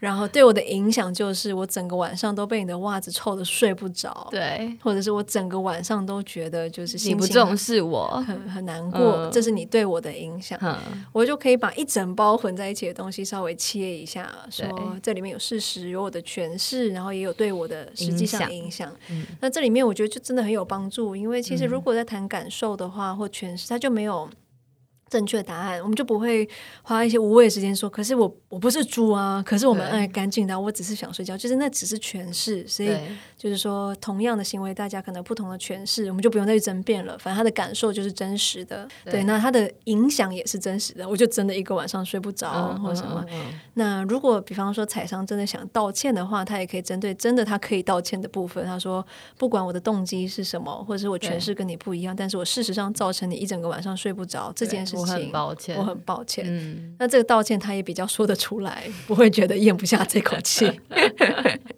[0.03, 10.59] 然后对我的影响就是，我整个晚上都被你的袜子臭的睡不着，对，或者是我整个晚上都觉得就是你不重视我，很很难过，嗯、这是你对我的影响。
[10.61, 10.77] 嗯、
[11.13, 14.67] 我就可以把一整包混在一起的东西稍微切一下，说
[15.01, 18.93] 这里面有事实，有我的诠释，然后也有对我的实际上影响。
[19.09, 24.29] 嗯、那这里面我觉得就真的很有帮助，因为其实如果在谈感受的话，或诠释，它就没有。
[25.13, 26.49] 正确答案，我们就不会
[26.81, 27.87] 花一些无谓的时间说。
[27.87, 32.67] 可是我我不是猪啊，可是我们爱干净的，我只是想睡觉，就是那只是诠释。
[32.67, 32.89] 所以
[33.43, 37.17] 就是说，同样的行为，大家可能不同的诠释，我们就不用再去争辩了。
[37.17, 41.09] 反正他的感受就是真实的，对，对，那他的影响也是真实的。
[41.09, 43.21] 我就真的一个晚上睡不着，或什么。
[43.73, 49.05] 那如果比方说彩商真的想道歉的话，他也可以针对真的他可以道歉的部分，他说
[49.37, 55.01] 不管我的动机是什么，或者是我诠释跟你不一样，但是我事实上造成你一整个晚上睡不着这件事情。
[55.01, 56.45] 我很抱歉，我很抱歉。
[56.47, 60.71] 嗯，那这个道歉他也比较说得出来，不会觉得咽不下这口气。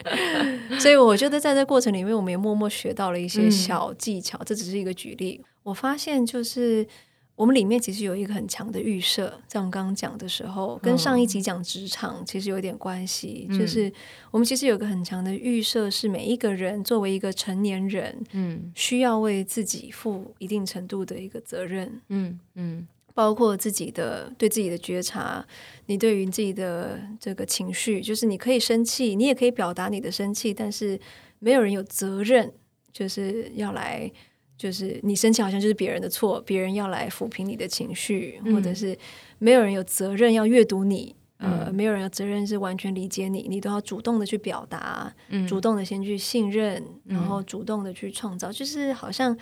[0.78, 4.37] 所以我觉得在这过程里面，我们也默默学到了一些小技巧。
[4.39, 5.41] 嗯，这只是一个举例。
[5.63, 6.85] 我发现就是。
[7.37, 13.45] 我们里面其实有一个很强的预设，在我们刚刚讲的时候，跟上一集讲职场其实有点关系。
[13.49, 13.91] 嗯、就是
[14.31, 25.45] 我们其实有个很强的预设，是每一个人作为一个成年人，嗯，需要为自己负一定程度的一个责任，嗯嗯，嗯包括自己的对自己的觉察，
[25.87, 30.97] 你对于自己的这个情绪，就是你可以生气，你也可以表达你的生气，但是
[31.45, 32.51] 没有人有责任，
[32.91, 34.12] 就是要来。
[34.58, 38.97] 就是你生气好像就是别人的错，别人要来抚平你的情绪，嗯、或者是
[39.38, 48.49] 没有人有责任要阅读你，嗯、呃，没有人有责任是完全理解你，你都要主动的去表达，嗯、主动的先去信任，然后主动的去创造。
[48.49, 49.38] 嗯、就是好像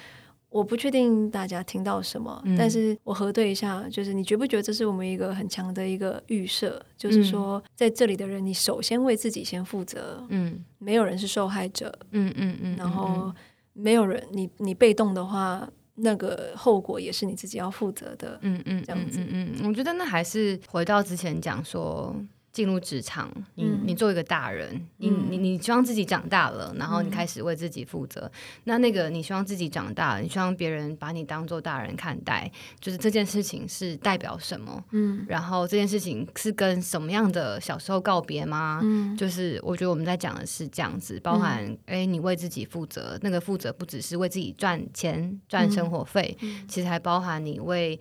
[0.53, 6.79] 我不确定大家听到什么，嗯、但是我核对一下，就是你觉不觉得这是我们一个很强的一个预设？
[6.95, 13.33] 就是说在这里的人，你首先为自己先负责，嗯，没有人是受害者，嗯嗯嗯，然后。
[13.75, 18.37] 没有人，你你被动的话，那个后果也是你自己要负责的。
[18.43, 22.15] 嗯嗯，这样子，嗯嗯，嗯，我觉得那还是回到之前讲说。
[22.53, 28.21] 进入职场，你你做一个大人，嗯、你你你希望自己长大了，然后你开始为自己负责。
[28.21, 28.31] 嗯、
[28.65, 34.83] 那那个你希望自己长大了，你希望别人把你当做大人看待，就是这件事情是代表什么？
[34.91, 38.81] 嗯，然后这件事情是跟什么样的小时候告别吗？
[38.83, 47.99] 嗯，就是我觉得我们在讲的是这样子，包含哎、嗯，你为自己负责，那个负责不只是为自己赚钱赚生活费，嗯、其实还包含你为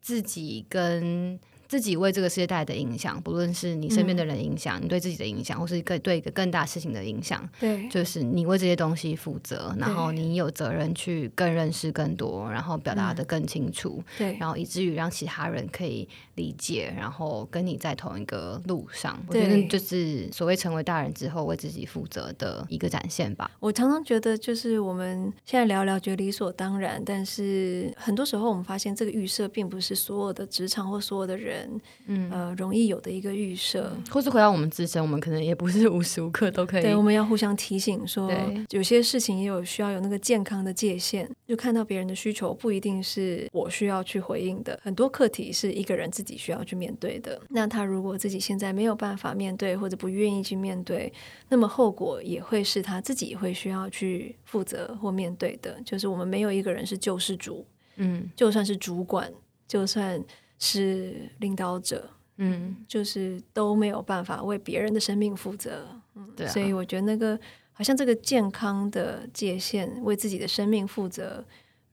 [0.00, 1.38] 自己跟。
[1.70, 19.16] 自己为这个世界带来的影响，不论是你身边的人影响，嗯、你对自己的影响，或是对对一个更大事情的影响，对，就是你为这些东西负责，然后你有责任去更认识更多，然后表达的更清楚，嗯、对，然后以至于让其他人可以理解，然后跟你在同一个路上。
[19.28, 23.48] 我觉得就是所谓成为大人之后为自己负责的一个展现吧。
[23.60, 31.59] 我常常觉得，就是我们现在聊聊觉得理所当然，但是很多时候我们发现这个预设并不是所有的职场或所有的人。
[32.06, 36.82] 嗯，呃，容易有的一个预设，或是回到我们自身，我们可能也不是 无时无刻都可以。
[36.82, 38.30] 对，我们要互相提醒说，
[38.70, 41.28] 有些事情也有需要有那个健康的界限。
[41.46, 44.78] 就看到别人的需求，不一定是我需要去回应的。
[44.82, 47.40] 很多课题是一个人自己需要去面对的。
[47.48, 51.12] 那他如果自己现在没有办法面对，或者不愿意去面对，
[51.48, 55.76] 那么后果也会是他自己会需要去负责或面对的。
[55.84, 59.32] 就是我们没有一个人是救世主，嗯，就算是主管，
[59.66, 60.22] 就算。
[60.60, 65.88] 是领导者，嗯，就是都没有办法为别人的生命负责。
[66.14, 66.50] 嗯，对啊。
[66.50, 67.36] 所以我觉得那个
[67.72, 71.44] 好像这个健康的界限，为自己的生命负责。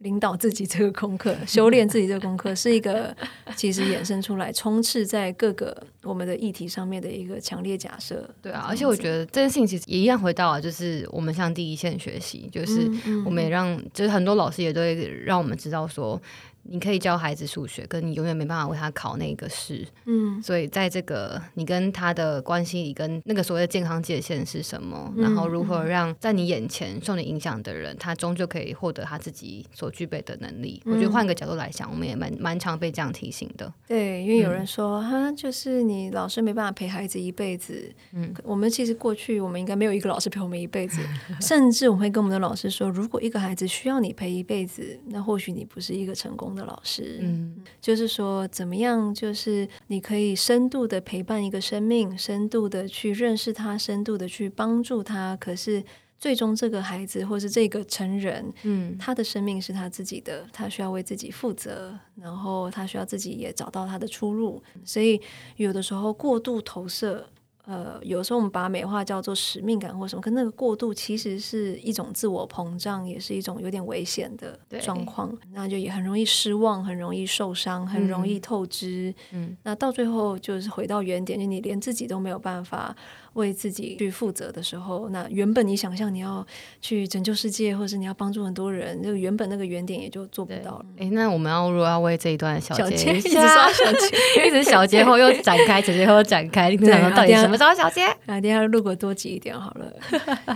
[0.01, 3.17] 领导自己这个功课，修炼自己这个功课，是一个
[3.58, 8.30] 其实衍生出来充斥在各个我们的议题上面的一个强烈假设。
[8.39, 12.88] 对啊，而且我觉得这件事情其实也一样回到了，就是我们向第一线学习，就是
[13.25, 14.93] 我们也让，就是很多老师也都会
[15.25, 16.21] 让我们知道说。
[16.69, 19.86] 你可以教孩子数学，可你永远没办法为他考那个试。
[20.06, 25.12] 嗯，所以在这个你跟他的关系里，跟那个所谓的健康界限是什么？
[25.15, 30.82] 嗯、然后如何让在你眼前受你影响的人，他终究可以获得他自己所具备的能力？
[30.86, 33.71] 嗯、我觉得换个角度来想，我们也蛮蛮常被这样提醒的。
[33.88, 37.93] 对，因为有人说，哈、嗯，就是你老师没办法陪孩子一辈子。
[38.13, 41.01] 嗯，我们其实过去我们应该没有一个老师陪我们一辈子，
[41.41, 55.38] 甚至我们会跟我们的老师说，如果一个孩子需要你陪一辈子，那或许你不是一个成功的老师，嗯，就是说怎么样，就是你可以深度的陪伴一个生命，深度的去认识他，深度的去帮助他。
[55.38, 55.84] 可是
[56.17, 64.62] 最终这个孩子或是这个成人，嗯，他的生命是他自己的，他需要为自己负责，然后他需要自己也找到他的出路。
[64.84, 65.22] 所以
[65.58, 67.30] 有的时候过度投射。
[67.67, 75.38] 呃，有时候我们把美化叫做使命感或什么，可那个过度其实是一种自我膨胀，也是一种有点危险的状况。
[75.51, 79.13] 那就也很容易失望，很容易受伤，很容易透支。
[79.32, 82.95] 嗯，那到最后就是回到原点，就你连自己都没有办法。
[83.38, 86.45] 为自己去负责的时候，那原本你想象你要
[86.82, 90.86] 去拯救世界，或者是你要帮助很多人，那个原本那个原点也就做不到了。
[90.97, 98.04] 哎，那我们要如果要为这一段小结，一直说小结， 一直小结后又展开，小结后又展开，你想说到底什么时候小结？
[98.26, 99.93] 啊，等下录个多集一点好了。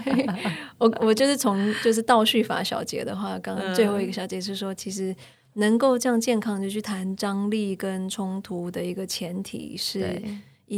[0.80, 5.16] 我我就是从就是倒叙法小结的话，刚刚最后一个小结是说，其实
[5.54, 10.20] 能够这样健康的去谈张力跟冲突的一个前提是。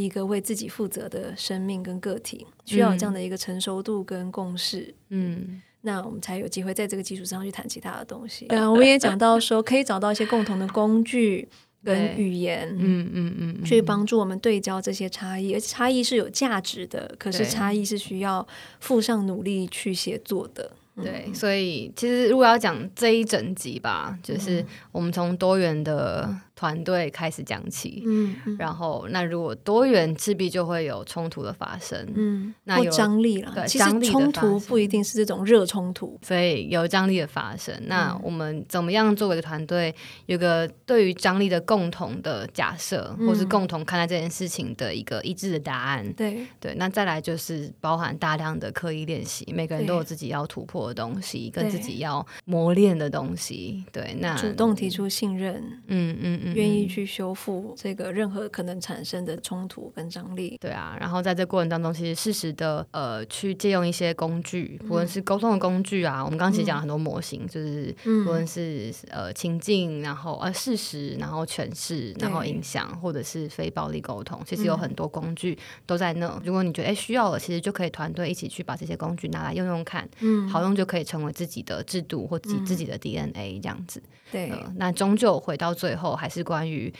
[0.02, 8.46] 一个为自己负责的生命跟个体，需要有这样的一个成熟度跟共识，嗯，那我们才有机会在这个基础上去谈其他的东西。
[8.48, 11.48] 嗯，我们也讲到 说，可以找到一些共同的工具
[11.84, 18.46] 跟语言，嗯嗯嗯，去帮助我们对焦这些差异，而且差异是有价值的，可是差异是需要
[18.80, 20.72] 付上努力去协作的。
[20.96, 33.52] 对，所以其实如果要讲这一整集吧，就是我们从多元的团队开始讲起，嗯，然后那如果多元势必就会有冲突的发生，嗯，那有张力了。
[33.54, 37.74] 对，其实冲突不一定是这种热冲突，所以有张力的发生。
[37.86, 39.94] 那我们怎么样作为一个团队，
[40.26, 46.12] 有个对于张力的共同的假设，或是共同看待这件事情的一个一致的答案？
[46.14, 46.46] 对。
[46.60, 55.54] 对，那再来就是包含大量的刻意练习，每个人都有自己要突破的东西跟自己要磨练的东西，对，那主动提出信任，
[55.88, 76.40] 嗯嗯嗯，愿意去修复这个任何可能产生的冲突跟张力，对啊，然后在这过程当中，其实适时的呃去借用一些工具，无论是沟通的工具啊，我们刚刚其实讲了很多模型，就是无论是呃情境，然后呃事实，然后诠释，然后影响，或者是非暴力沟通，其实有很多工具都在那。
[76.44, 86.92] 如果你觉得哎需要了，其实就可以团队一起去把这些工具拿来用用看，嗯，好用就可以成为自己的制度或自己自己的 DNA 这样子，嗯、对、那终究回到最后还是关于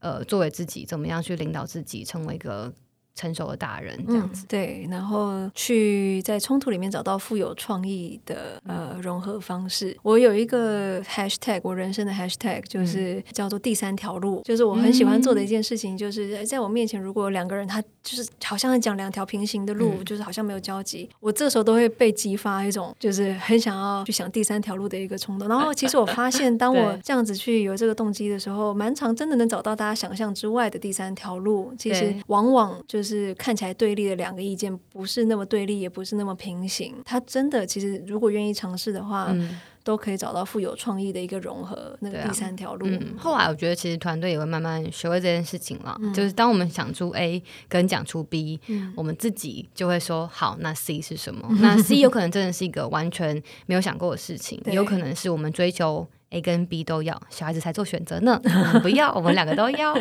[0.00, 2.72] 呃，作为自己怎么样去领导自己，成为一个。
[3.14, 9.96] 成熟的大人这样子，嗯，对，然后去在冲突里面找到富有创意的呃融合方式。
[10.02, 25.46] 我有一个 hashtag，我人生的 hashtag 就是叫做第三条路，就是我很喜欢做的一件事情，就是在我面前如果有两个人，他就是好像讲两条平行的路，嗯、就是好像没有交集，我这时候都会被激发一种就是很想要去想第三条路的一个冲动。
[25.46, 31.74] 然后其实我发现，当我 这样子去有这个动机的时候，蛮长真的能找到大家想象之外的第三条路。
[31.76, 33.01] 其实往往就是。
[33.02, 36.94] 就是看起来对立的两个意见，不是那么对立，也不是那么平行。
[37.04, 43.18] 他真的其实，如果愿意尝试的话，嗯、都可以找到富有创意的一个融合，那个第三条路、啊嗯。
[43.18, 45.98] 后来我觉得，其实团队也会慢慢学会这件事情了。
[46.00, 51.48] 嗯、就是当我们想出 A 跟讲出 B，、嗯、我们自己就会说好，那 C 是什么？
[51.60, 56.06] 那 C 有可能真的是一个完全没有想过的事情，对有可能是我们追求。
[56.32, 58.40] A 跟 B 都要，小孩子才做选择呢。
[58.44, 59.94] 我们不要， 我们两个都要。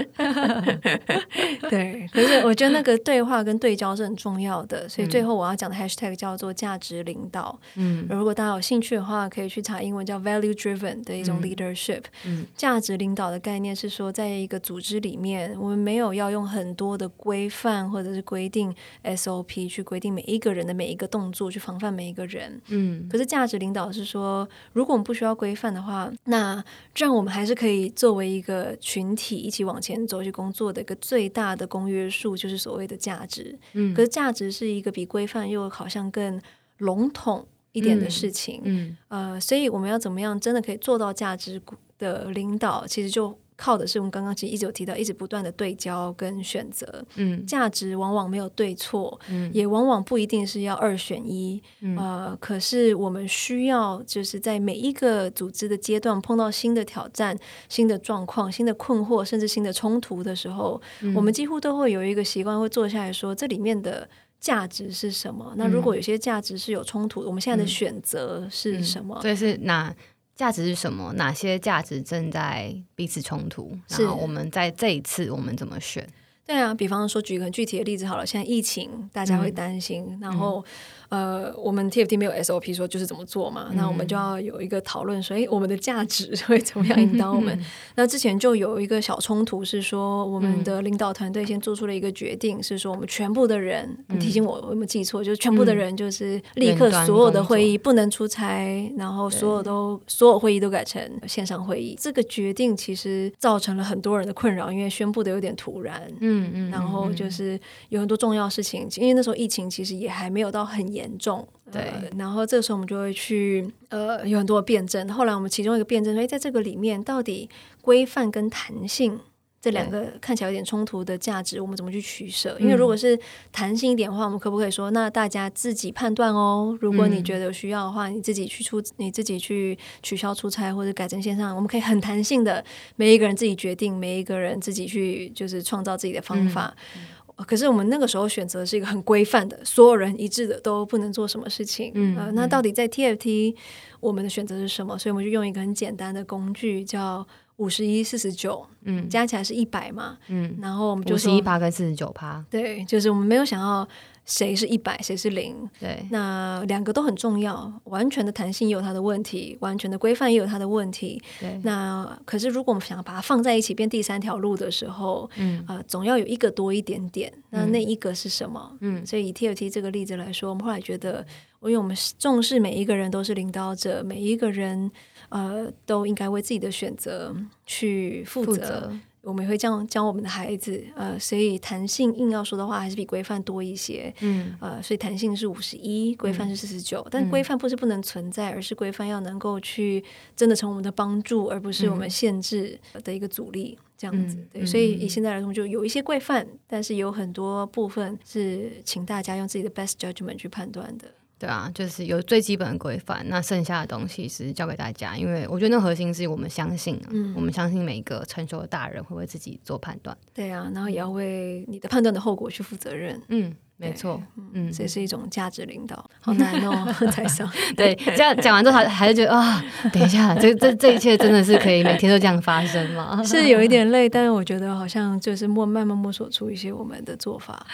[1.70, 7.60] 对，可是我觉得那个对话跟对焦是很重要的，所以最后我要讲的 hashtag 叫做价值领导。
[7.76, 12.04] 嗯，如果大家有兴趣的话，可以去查英文叫 value driven 的一种 leadership。
[12.26, 22.62] 嗯，价值领导的概念是说，在一个组织里面，我们没有要用很多的规范或者是规定 SOP 去规定每一个人的每一个动作，去防范每一个人。
[22.70, 26.64] 嗯，可是价值领导是说，如果我们不需要规范的话，那
[26.94, 33.58] 这样我们还是可以作为一个群体一起往前走去工作的一个最大的公约数，就是所谓的价值。
[33.74, 36.42] 嗯，可是价值是一个比规范又好像更
[36.78, 38.62] 笼统一点的事情。
[38.64, 41.62] 嗯，嗯呃，所以我们要怎么样真的可以做到价值
[41.98, 43.38] 的领导，其实就。
[43.62, 47.06] 靠的是我们刚刚其实一直有提到，一直不断的对焦跟选择。
[47.16, 51.62] 嗯，价值往往没有对错，嗯，也往往不一定是要二选一。
[51.82, 57.38] 嗯，呃，可是我们需要就是在每一个组织的阶段碰到新的挑战、
[57.70, 64.10] 新的状况、新的困惑，甚至新的冲突的时候，嗯，我们几乎都会有一个习惯，会坐下来说这里面的
[64.40, 65.54] 价值是什么？
[65.56, 69.20] 那如果有些价值是有冲突，我们现在的选择是什么？
[69.22, 69.96] 这是哪？
[70.42, 71.14] 价值是什么？
[71.14, 73.78] 哪些价值正在彼此冲突？
[73.90, 76.08] 然后我们在这一次我们怎么选？
[76.48, 80.66] 对啊，比方说举一个具体的例子好了，现在疫情大家会担心，嗯、然后。
[81.12, 87.54] 呃，我们 TFT 没有 SOP 说就是怎么做嘛，嗯、那我们就要有一个讨论说，哎，我们的价值会怎么样引导我们？
[87.60, 101.94] 嗯、 那之前就有一个小冲突是说，我们的领导团队先做出了一个决定，嗯、是说我们全部的人，你、提醒我我有没有记错，就是全部的人就是立刻所有的会议不能出差，然后所有都所有会议都改成线上会议。
[102.00, 107.60] 这个决定其实造成了很多人的困扰，因为宣布的有点突然，嗯嗯，然后就是
[107.90, 111.01] 有很多重要事情，因为那时候疫情其实也还没有到很严。
[111.02, 115.10] 严重，对、呃，然后这个时候我们就会去，呃，有很多的辩证。
[115.10, 117.50] 后来我们其中一个辩证说，哎，在这个里面，到底
[117.82, 119.20] 规范跟弹性
[119.60, 122.58] 这两个看起来有点冲突的价值，我们怎么去取舍？
[122.60, 123.18] 因为如果是
[123.52, 126.76] 弹性一点的话，我们可不可以说，那大家自己判断哦？
[126.82, 132.64] 如果你觉得需要的话，你自己去出，你自己去取消出差或者改成线上，我们可以很弹性的，
[132.96, 136.76] 每一个人自己决定，每一个人自己去，就是创造自己的方法。
[136.96, 137.02] 嗯
[137.48, 141.92] 可是我们那个时候选择是一个很规范的，所有人一致的都不能做什么事情。
[141.96, 143.56] 嗯，呃，那到底在 TFT
[144.00, 144.98] 我们的选择是什么？
[144.98, 147.26] 所以我们就用一个很简单的工具，叫
[147.58, 153.88] 五十一四十九，嗯，加起来是一百嘛，嗯，然后我们就是五十一趴跟四十九趴，对，就是我们没有想要。
[154.26, 155.70] 谁是一百，谁是零？
[155.80, 157.72] 对，那两个都很重要。
[157.86, 161.22] 完全的弹性也有它的问题，完全的规范也有它的问题。
[161.40, 167.32] 对，那可是如果我们想要把它放在一起变第三条路的时候，嗯，呃，总要有一个多一点点。
[167.50, 168.78] 那那一个是什么？
[168.80, 171.26] 嗯，所以以 TFT 这个例子来说，我们后来觉得，
[171.64, 174.90] 因为我们重视每一个人都是领导者，每一个人
[175.30, 178.52] 呃都应该为自己的选择去负责。
[178.54, 190.04] 负责我们也会这样教我们的孩子，呃，所以弹性硬要说的话，还是比规范多一些，嗯，呃，所以弹性是五十一，规范是四十九，但规范不是不能存在，而是规范要能够去
[190.36, 194.38] 真的成我们的帮助，而不是我们限制的一个阻力，这样子。
[194.52, 201.08] 对，所以以现在来说，就有一些规范，但是有很多部分是请大家用自己的 best judgment 去判断的。
[201.42, 210.16] 对啊，就是有最基本的规范，那剩下的东西是交给大家，因为我觉得那核心是我们相信啊，嗯、我们相信每一个成熟的大人会为自己做判断。
[210.36, 213.20] 对啊，然后也要为你的判断的后果去负责任。
[213.30, 213.56] 嗯。
[213.82, 214.22] 没错，
[214.54, 217.50] 嗯，这是一种价值领导，好难哦，台上。
[217.76, 219.60] 对，这样讲完之后，还还是觉得啊，
[219.92, 223.20] 等一下，这这这一切真的是可以每天都这样发生吗？
[223.26, 227.66] 是有一点累，但是我觉得好像就是摸慢慢摸索出一些我们的做法。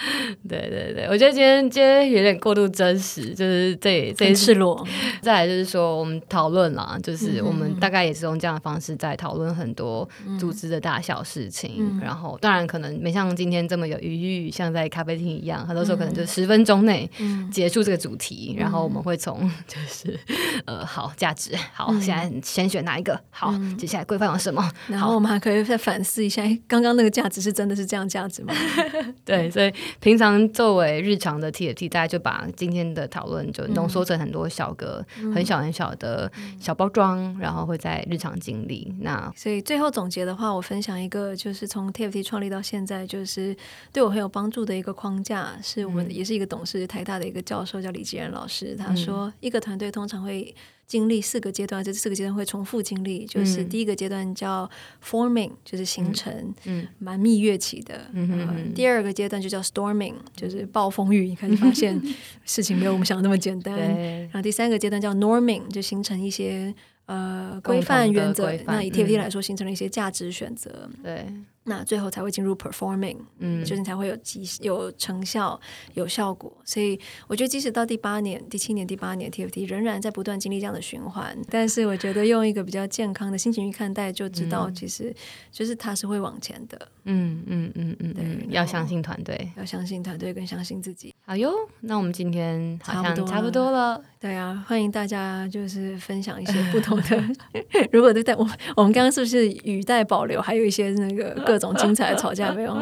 [0.48, 4.88] 对对对，我觉得今天今天有点过度真实，就是这这一赤裸。
[5.22, 10.08] 再来就是说，我们讨论啦，就是我们大概也是用这样的方式在讨论很多
[10.40, 11.76] 组织的大小事情。
[11.80, 15.97] 嗯、然后，当然可能没像今天这么有余裕，像在咖啡厅一样，很多时候。
[15.98, 17.10] 可能就十分钟内
[17.52, 20.20] 结束这个主题，嗯、然后我们会从 就是
[20.66, 28.54] 呃好价值好，嗯、现在先选哪一个好，嗯、接下来规范有什么，然后我们还可以再反思一下，刚刚那个价值是真的是这样价值吗？
[29.26, 38.94] 对，所以平常作为日常的 TFT，大家就把今天的讨论就浓缩成很多小个、嗯、很小很小的小包装，然后会在日常经历。
[39.02, 43.56] 那所以最后总结的话，我分享一个就是从 TFT 创立到现在，就是
[43.92, 45.77] 对我很有帮助的一个框架是。
[45.86, 48.76] 我们也是一个董事，台大的一个教授叫李吉仁老师。
[48.76, 50.54] 他说，一个团队通常会
[50.86, 53.26] 经历四个阶段，这四个阶段会重复经历。
[53.26, 54.70] 就是第一个阶段叫
[55.04, 58.10] forming，就是形成，嗯，蛮蜜月期的。
[58.14, 62.02] 嗯，第二个阶段就叫 storming，就是暴风雨，你开始发现
[62.46, 63.78] 事情没有我们想的那么简单。
[63.78, 66.74] 然后第三个阶段叫 norming，就形成一些
[67.06, 68.52] 呃规范原则。
[68.66, 70.90] 那以 TFT 来说，形成了一些价值选择。
[71.04, 71.26] 对。
[71.68, 75.60] 那最后才会进入 performing，嗯，就是才会有绩有成效、
[75.94, 76.52] 有效果。
[76.66, 81.38] 所以我觉得，即使到第八年、第七年、第八年，TFT 仍然在不断经历这样的循环。
[81.50, 85.14] 但是我觉得用一个比较健康的心情去看待，就知道其实
[85.52, 86.88] 就是它是会往前的。
[87.10, 91.14] 嗯嗯嗯嗯，对，要相信团队，要相信团队，跟相信自己。
[91.26, 94.02] 好哟，那我们今天好像差不多了。
[94.20, 97.24] 对啊，欢迎大家就是分享一些不同的。
[97.92, 100.42] 如果对待我，我们刚刚是不是语带保留？
[100.42, 102.78] 还有一些那个各种精彩的吵架没有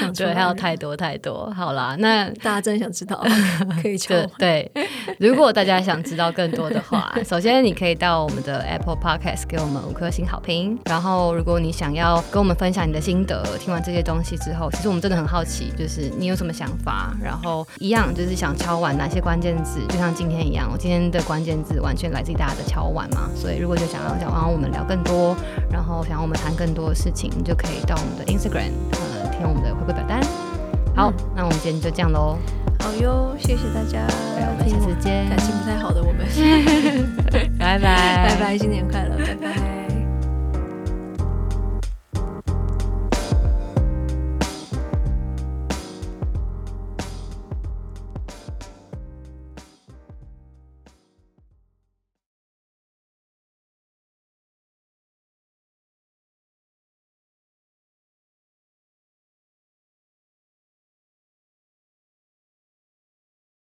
[0.00, 0.32] 讲出来？
[0.32, 1.52] 对，还有太多太多。
[1.56, 3.22] 好啦，那大家真的想知道，
[3.82, 4.70] 可以求对。
[5.18, 10.78] 如果大家想知道更多的话， 首先你可以到我们的 Apple Podcast 给我们五颗星好评。
[10.84, 17.14] 然后，如果你想要跟我们分享你的心得，听完这些东西之后，其实我们真的很好奇，就是你有什么想法。
[17.22, 20.68] 然后一样就是想敲碗哪些关键字，就像今天一样。
[20.72, 25.36] 我今天的关键字完全来自于大家的敲碗嘛，所以如果就想要想让我们聊更多，
[25.70, 30.20] 然后想要我们谈更多的事情，你就可以到我们的 Instagram，呃，填我们的回馈表单。
[30.94, 32.38] 好，嗯、那我们今天就这样喽。
[32.80, 34.06] 好哟，谢谢大家。
[34.38, 35.28] 我们下次见。
[35.28, 36.26] 感情不太好的我们，
[37.58, 39.85] 拜拜，拜拜，新年快乐，拜拜。